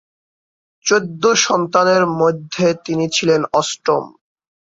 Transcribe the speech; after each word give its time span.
চৌদ্দ 0.85 1.23
সন্তানের 1.41 2.03
মধ্যে 2.21 2.67
তিনি 2.85 3.05
ছিলেন 3.09 3.41
অষ্টম। 3.53 4.03